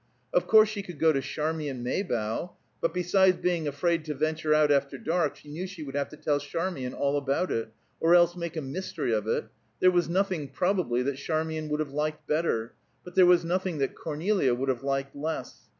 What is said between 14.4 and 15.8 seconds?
would have liked less.